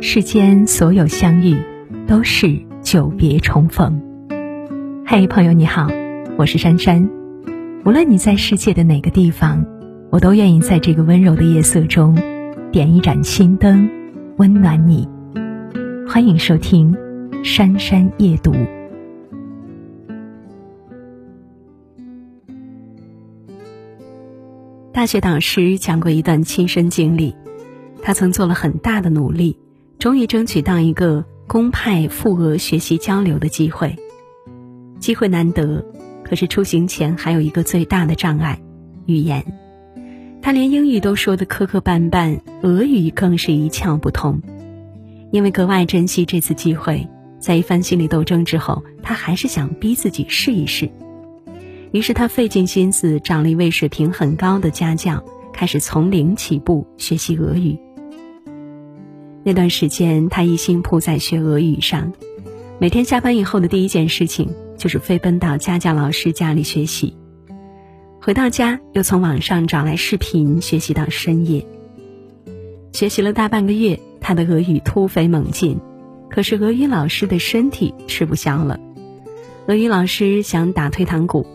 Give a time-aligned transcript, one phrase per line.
[0.00, 1.56] 世间所有相遇，
[2.06, 4.00] 都是久别重逢。
[5.04, 5.88] 嘿，朋友你好，
[6.36, 7.10] 我是珊珊。
[7.84, 9.66] 无论你在世界的哪个地方，
[10.10, 12.16] 我都愿意在这个温柔的夜色中，
[12.70, 13.90] 点一盏心灯，
[14.36, 15.08] 温暖你。
[16.08, 16.94] 欢迎收听
[17.44, 18.52] 《珊珊夜读》。
[24.92, 27.34] 大学导师讲过一段亲身经历，
[28.00, 29.58] 他曾做了很大的努力。
[29.98, 33.96] 终于争取到一个公派赴俄学习交流的机会，
[35.00, 35.84] 机会难得，
[36.22, 38.60] 可是出行前还有一个最大的障碍——
[39.06, 39.44] 语言。
[40.40, 44.40] 他连英语都说的磕磕绊绊，俄语更是一窍不通。
[45.32, 47.08] 因为格外珍惜这次机会，
[47.40, 50.88] 在一番心理斗争之后，他还是想逼自己试一试。
[51.90, 57.76] 于是他费尽心思找了一位水平很高的家教，开始从零起步学习俄语。
[59.48, 62.12] 那段时间，他一心扑在学俄语上，
[62.78, 67.16] 每天下班以后的第一件事情就是飞奔到家教老师家里学习。
[68.20, 71.66] 回到家，又从网上找来视频学习到深夜。
[72.92, 75.80] 学习了大半个月，他的俄语突飞猛进，
[76.28, 78.78] 可是俄语老师的身体吃不消了。
[79.66, 81.46] 俄语老师想打退堂鼓，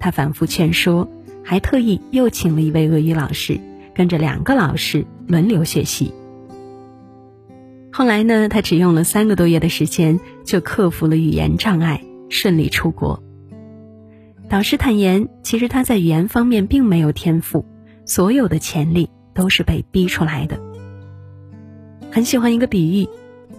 [0.00, 1.06] 他反复劝说，
[1.44, 3.60] 还特意又请了一位俄语老师，
[3.94, 6.14] 跟着两个老师轮流学习。
[7.94, 13.22] 后来呢，他只用了三个多月的时间，就克服了语言障碍，顺利出国。
[14.48, 17.66] 导师坦言，其实他在语言方面并没有天赋，
[18.06, 20.58] 所有的潜力都是被逼出来的。
[22.10, 23.08] 很喜欢一个比喻，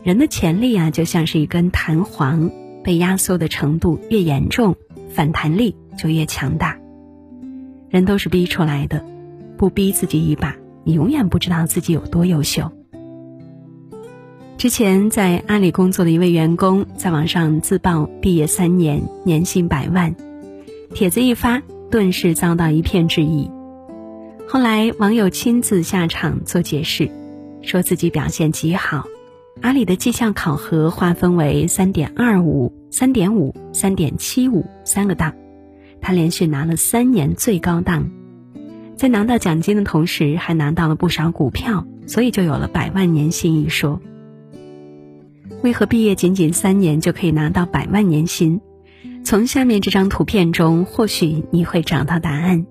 [0.04, 2.50] 人的潜力啊，就像是一根弹簧，
[2.84, 4.76] 被压缩的程度越严重，
[5.12, 6.80] 反弹力就越强大。
[7.90, 9.06] 人都是逼出来的，
[9.58, 12.72] 不逼自己一把，你永远不知道自己有多优秀。
[14.58, 20.16] 之前在阿里工作的一位员工在网上自曝毕业三年，年薪百万，
[20.94, 23.50] 帖子一发，顿时遭到一片质疑。
[24.48, 27.12] 后来网友亲自下场做解释，
[27.62, 29.06] 说自己表现极好，
[29.62, 35.34] 阿里的绩效考核划分为三点二五、三点五、三点七五三个档，
[36.00, 38.10] 他连续拿了三年最高档，
[38.96, 44.00] 在拿到奖金的同时，还拿到了不少股票，所以就有了百万年薪一说。
[45.62, 48.62] 为何毕业仅仅三年就可以拿到百万年薪？
[49.24, 52.66] 从下面这张图片中，或许你会找到答案。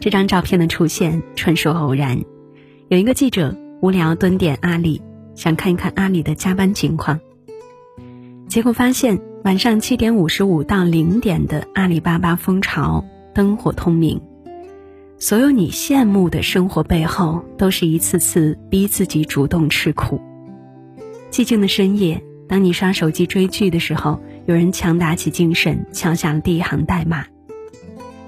[0.00, 2.20] 这张照片的出现纯属偶然。
[2.88, 5.02] 有一个记者无聊蹲点阿里，
[5.34, 7.20] 想看一看阿里的加班情况，
[8.48, 14.20] 结果发现晚上七点五十五到零点的阿里巴巴蜂巢灯火通明。
[15.18, 20.20] 所有你羡慕的生活背后，都是一次次逼自己主动吃苦。
[21.30, 27.24] 寂静的深夜，当你刷手机追剧的时候，有人强打起精神敲下了第一行代码；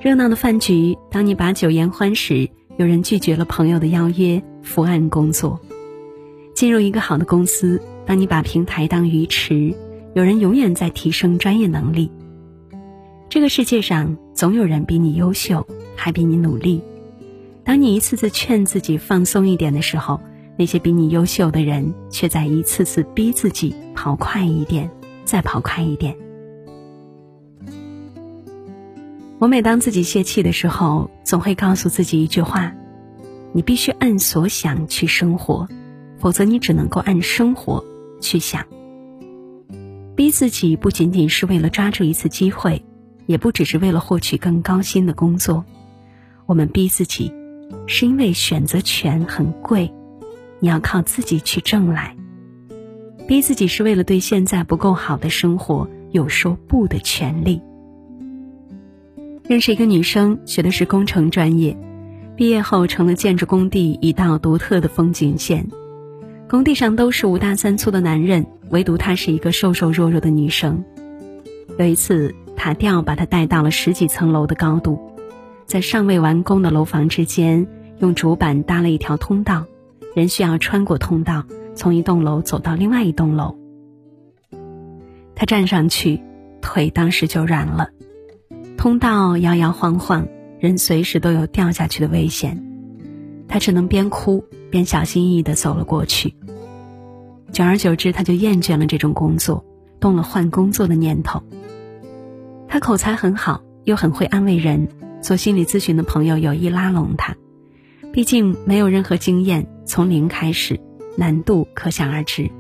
[0.01, 5.59] 热闹的饭局，当你把酒言欢时，有人拒绝了朋友的邀约，伏案工作；
[6.55, 9.75] 进入一个好的公司，当你把平台当鱼池，
[10.15, 12.13] 有人永远在提升专业能力。
[13.29, 16.83] 这个世界上总有人比你优秀，还比你努力。
[17.65, 20.21] 当你一次次劝自己放松一点的时候，
[20.61, 24.91] 那些比你优秀的人，却在一次次逼自己跑快一点，
[25.25, 26.15] 再跑快一点。
[29.39, 32.75] 我每当自己泄气的时候，总会告诉自己一句话：
[33.55, 35.67] 你必须按所想去生活，
[36.19, 37.83] 否则你只能够按生活
[38.21, 38.67] 去想。
[40.15, 42.85] 逼自己不仅仅是为了抓住一次机会，
[43.25, 45.65] 也不只是为了获取更高薪的工作。
[46.45, 47.33] 我们逼自己，
[47.87, 49.91] 是因为选择权很贵。
[50.61, 52.15] 你要靠自己去挣来，
[53.27, 57.61] 逼自己是为了对现在不够好的生活有说不的权利。
[59.49, 61.77] 认识一个女生，学的是工程专业，
[62.37, 65.67] 毕业后成了建筑工地一道独特的风景线。
[66.49, 70.85] 工地上都是五大三粗的男人，唯独她是一个瘦瘦弱弱的女生。
[71.79, 74.99] 有一次，塔吊把她带到了十几层楼的高度，
[75.65, 77.67] 在尚未完工的楼房之间，
[77.99, 79.65] 用竹板搭了一条通道。
[80.15, 83.57] 人需要穿过通道，从一栋楼走到另外一栋楼。
[85.35, 86.23] 他站上去，
[86.61, 87.91] 腿当时就软了。
[88.77, 90.27] 通道摇摇晃晃，
[90.59, 92.63] 人随时都有掉下去的危险。
[93.47, 96.35] 他只能边哭边小心翼翼地走了过去。
[97.53, 99.65] 久而久之，他就厌倦了这种工作，
[99.99, 101.43] 动了换工作的念头。
[102.69, 104.89] 他口才很好，又很会安慰人，
[105.21, 107.37] 做心理咨询的朋友有意拉拢他。
[108.13, 110.81] 毕竟没有任何经验，从零开始，
[111.17, 112.51] 难度可想而知。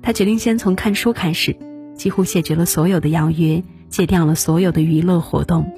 [0.00, 1.56] 他决定先从看书开始，
[1.94, 5.72] 几乎谢绝了所有的邀约，戒掉了所有的娱乐活动，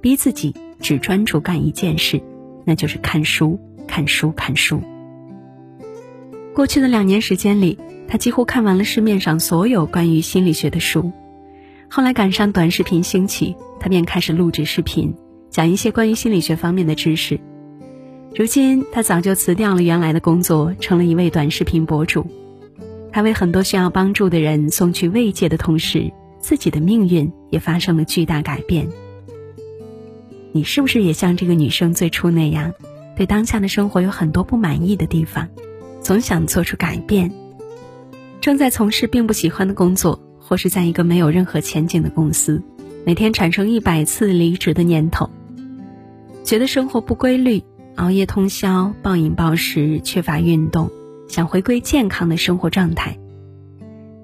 [0.00, 2.20] 逼自己只专注干一件事，
[2.64, 4.80] 那就是看书、看书、看书。
[6.54, 7.78] 过去的两年时间里，
[8.08, 11.12] 他几乎看完了市面上所有关于心理学的书。
[11.90, 15.14] 后来赶上短视频兴起，他便开始录制视频，
[15.50, 17.38] 讲一些关于心理学方面的知识。
[18.36, 22.24] 如今，他早就辞掉了原来的工作，成了一位短视频博主。
[23.12, 28.88] 他为很多需要帮助的人送去慰藉的同时，自己的命运也发生了巨大改变。
[30.52, 32.72] 你是不是也像这个女生最初那样，
[33.16, 35.48] 对当下的生活有很多不满意的地方，
[36.00, 37.32] 总想做出改变？
[38.40, 42.62] 正在从事并不喜欢的工作，或是在一个没有任何前景的公司，
[43.04, 45.28] 每天产生一百次离职的念头，
[46.44, 47.62] 觉得生活不规律，
[47.96, 50.90] 熬夜通宵，暴饮暴食，缺乏运动。
[51.28, 53.16] 想回归健康的生活状态，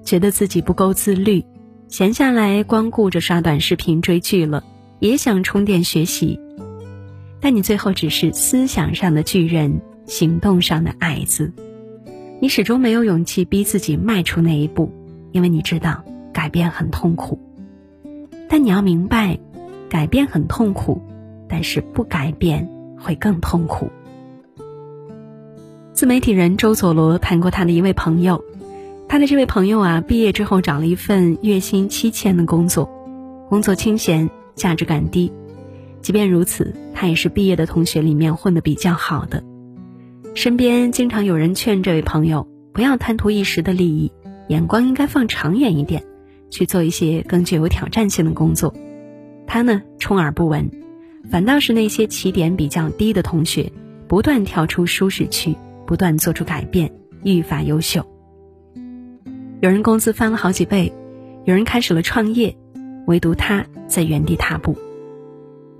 [0.03, 1.45] 觉得自己不够自律，
[1.87, 4.61] 闲下来光顾着刷短视频追剧了，
[4.99, 6.37] 也想充电学习，
[7.39, 11.53] 但你最后只是思想上的巨人，行动上的矮子，
[12.41, 14.91] 你始终没有勇气逼自己迈出那一步，
[15.31, 16.03] 因为你知道
[16.33, 17.39] 改变很痛苦，
[18.49, 19.39] 但你要明白，
[19.87, 21.01] 改变很痛苦，
[21.47, 22.67] 但是不改变
[23.07, 23.89] 会更痛苦。
[25.93, 28.43] 自媒体人周佐罗谈过他的一位朋友，
[29.07, 32.89] 他的这位朋友啊，毕业之后找了一份月薪七千的工作，
[33.47, 35.31] 工作清闲，价值感低。
[36.01, 39.41] 即便如此，他也是毕业的同学里面混得比较好的。
[40.35, 44.11] 身边经常有人劝这位朋友不要贪图一时的利益，
[44.49, 46.03] 眼光应该放长远一点，
[46.51, 48.73] 去做一些更具有挑战性的工作。
[49.47, 50.69] 他呢，充耳不闻，
[51.29, 53.71] 反倒是那些起点比较低的同学，
[54.07, 55.55] 不断跳出舒适区。
[55.87, 56.91] 不断做出改变，
[57.23, 58.05] 愈发优秀。
[59.61, 60.91] 有人工资翻了好几倍，
[61.45, 62.57] 有人开始了创业，
[63.05, 64.77] 唯独他在原地踏步。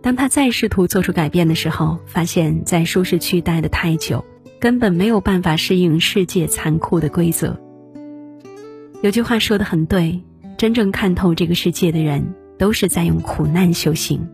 [0.01, 4.23] 当他再试图做出改变的时候，发现，在舒适区待得太久，
[4.61, 7.59] 根本没有办法适应世界残酷的规则。
[9.01, 10.23] 有句话说的很对：
[10.57, 14.25] 真正看透这个世界的人，都是在用苦难修行。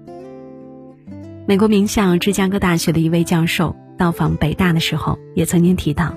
[1.45, 3.75] 美国名校芝加哥大学的一位教授。
[3.95, 6.15] 到访北大的时候，也曾经提到，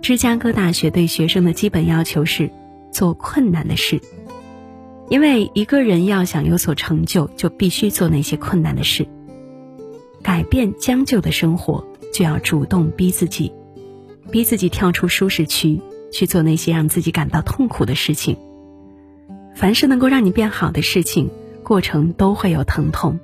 [0.00, 2.50] 芝加哥大学对学生的基本要求是
[2.92, 4.00] 做困难的事，
[5.08, 9.06] 因为一个人要想有所成就，就必须做那些困难的事。
[10.22, 11.84] 改变将就的生活，
[12.14, 13.52] 就要主动逼自己，
[14.30, 15.80] 逼自己跳出舒适区，
[16.12, 18.36] 去做那些让自己感到痛苦的事情。
[19.56, 21.28] 凡是能够让你变好的事情，
[21.64, 23.18] 过程都会有疼痛，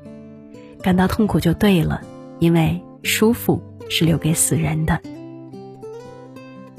[0.87, 2.01] 感到痛苦就对了，
[2.39, 3.61] 因为舒服。
[3.89, 5.01] 是留给死人的。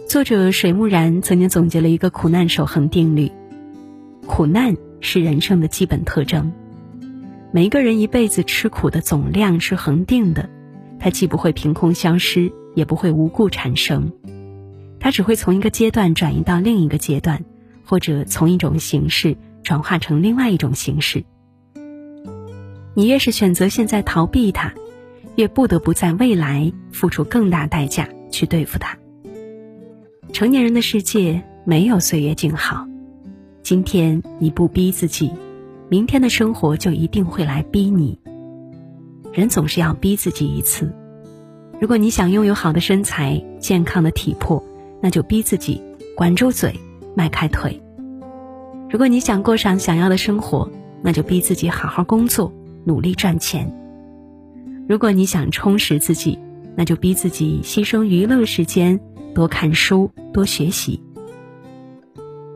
[0.09, 3.31] 作者水木然曾经总结了一个苦难守恒定律：
[4.25, 6.51] 苦难是人生的基本特征。
[7.53, 10.49] 每一个人一辈子吃苦的总量是恒定的，
[10.99, 14.11] 它既不会凭空消失，也不会无故产生，
[14.99, 17.45] 它只会从一个阶段转移到另一个阶段，
[17.85, 21.23] 或者从一种形式转化成另外一种形式。
[22.97, 24.73] 你越是选择现在逃避它。
[25.35, 28.97] 越不得不在未来付出更大代价去对付他。
[30.33, 32.87] 成年人的世界没有岁月静好，
[33.61, 35.31] 今天你不逼自己，
[35.89, 38.19] 明天的生活就一定会来逼你。
[39.31, 40.91] 人总是要逼自己一次。
[41.79, 44.63] 如果你想拥有好的身材、健康的体魄，
[45.03, 45.83] 那就逼自己
[46.15, 46.73] 管住嘴、
[47.15, 47.79] 迈开腿；
[48.89, 50.67] 如果你想过上想要的生活，
[51.03, 52.51] 那就逼自己好好工作、
[52.87, 53.69] 努力赚钱。
[54.87, 56.39] 如果你想充实自己，
[56.73, 58.97] 那就逼自己牺牲娱乐时间，
[59.35, 61.03] 多看书，多学习。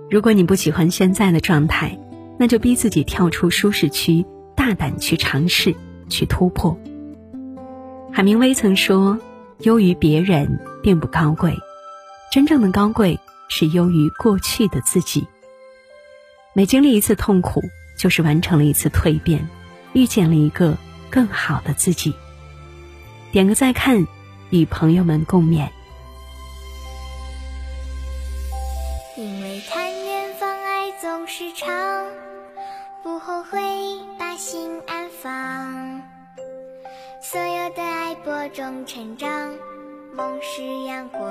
[0.09, 1.99] 如果你不喜欢现在的状态，
[2.39, 5.75] 那就逼自己跳出舒适区，大胆去尝试，
[6.07, 6.79] 去突破。
[8.13, 9.19] 海明威曾说
[9.63, 11.53] ：“优于别人并不高贵，
[12.31, 13.19] 真正的高贵
[13.49, 15.27] 是优于过去的自己。
[16.53, 17.61] 每经历一次痛苦，
[17.97, 19.45] 就是完成了一次蜕变，
[19.93, 20.77] 遇见了一个。”
[21.11, 22.15] 更好的自己，
[23.33, 24.07] 点个再看，
[24.49, 25.67] 与朋友们共勉。
[29.17, 32.05] 因为看远方，爱总是长，
[33.03, 33.59] 不后悔，
[34.17, 36.01] 把心安放。
[37.21, 39.53] 所有的爱播种成长，
[40.15, 41.29] 梦是阳光。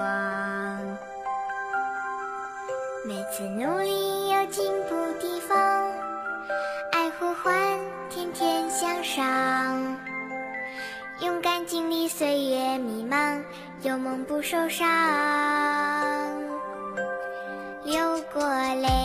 [3.06, 5.56] 每次努力有进步地方，
[9.12, 9.98] 伤，
[11.20, 13.42] 勇敢经历岁月迷茫，
[13.82, 14.86] 有梦不受伤。
[17.82, 18.40] 流过
[18.76, 18.99] 泪。